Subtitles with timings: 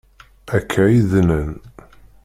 [0.57, 1.53] Akka i d-nnan.